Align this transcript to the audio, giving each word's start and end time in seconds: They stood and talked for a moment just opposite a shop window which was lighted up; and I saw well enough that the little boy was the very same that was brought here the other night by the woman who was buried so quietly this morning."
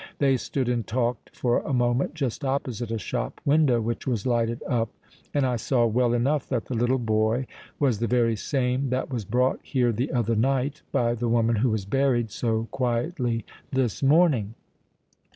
They 0.17 0.35
stood 0.35 0.67
and 0.67 0.87
talked 0.87 1.29
for 1.35 1.59
a 1.59 1.73
moment 1.73 2.15
just 2.15 2.43
opposite 2.43 2.89
a 2.89 2.97
shop 2.97 3.39
window 3.45 3.79
which 3.79 4.07
was 4.07 4.25
lighted 4.25 4.63
up; 4.67 4.89
and 5.31 5.45
I 5.45 5.57
saw 5.57 5.85
well 5.85 6.15
enough 6.15 6.49
that 6.49 6.65
the 6.65 6.73
little 6.73 6.97
boy 6.97 7.45
was 7.79 7.99
the 7.99 8.07
very 8.07 8.35
same 8.35 8.89
that 8.89 9.11
was 9.13 9.25
brought 9.25 9.59
here 9.61 9.91
the 9.91 10.11
other 10.11 10.35
night 10.35 10.81
by 10.91 11.13
the 11.13 11.29
woman 11.29 11.57
who 11.57 11.69
was 11.69 11.85
buried 11.85 12.31
so 12.31 12.67
quietly 12.71 13.45
this 13.71 14.01
morning." 14.01 14.55